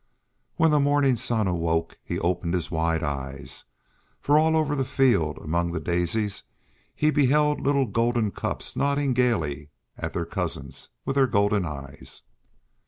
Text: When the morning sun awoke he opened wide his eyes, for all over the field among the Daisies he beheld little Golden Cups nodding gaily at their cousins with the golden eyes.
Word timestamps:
When 0.55 0.71
the 0.71 0.79
morning 0.79 1.15
sun 1.15 1.45
awoke 1.45 1.99
he 2.03 2.17
opened 2.17 2.55
wide 2.71 3.01
his 3.01 3.05
eyes, 3.07 3.65
for 4.19 4.39
all 4.39 4.57
over 4.57 4.75
the 4.75 4.83
field 4.83 5.37
among 5.37 5.73
the 5.73 5.79
Daisies 5.79 6.41
he 6.95 7.11
beheld 7.11 7.61
little 7.61 7.85
Golden 7.85 8.31
Cups 8.31 8.75
nodding 8.75 9.13
gaily 9.13 9.69
at 9.95 10.13
their 10.13 10.25
cousins 10.25 10.89
with 11.05 11.17
the 11.17 11.27
golden 11.27 11.65
eyes. 11.67 12.23